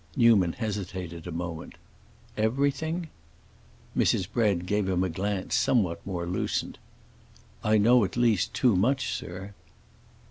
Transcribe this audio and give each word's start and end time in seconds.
Newman 0.15 0.53
hesitated 0.53 1.27
a 1.27 1.31
moment. 1.31 1.75
"Everything?" 2.35 3.09
Mrs. 3.95 4.27
Bread 4.27 4.65
gave 4.65 4.89
him 4.89 5.03
a 5.03 5.09
glance 5.09 5.53
somewhat 5.53 6.03
more 6.07 6.25
lucent. 6.25 6.79
"I 7.63 7.77
know 7.77 8.03
at 8.03 8.17
least 8.17 8.51
too 8.55 8.75
much, 8.75 9.13
sir." 9.13 9.53